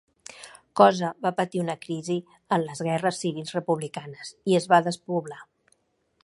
Cosa 0.79 1.09
va 1.25 1.31
patir 1.41 1.61
una 1.63 1.75
crisi 1.83 2.17
en 2.57 2.63
les 2.69 2.81
guerres 2.87 3.21
civils 3.27 3.55
republicanes 3.59 4.33
i 4.55 4.59
es 4.63 4.67
va 4.75 4.81
despoblar. 4.89 5.41